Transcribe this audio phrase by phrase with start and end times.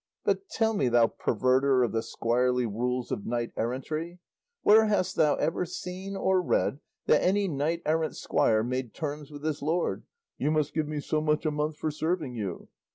[0.25, 4.17] But tell me, thou perverter of the squirely rules of knight errantry,
[4.63, 9.43] where hast thou ever seen or read that any knight errant's squire made terms with
[9.43, 10.05] his lord,
[10.39, 12.67] 'you must give me so much a month for serving you'?